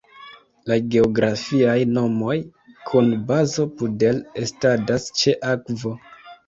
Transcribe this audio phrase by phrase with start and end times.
[0.69, 2.39] La geografiaj nomoj
[2.89, 5.99] kun bazo Pudel estadas ĉe akvo.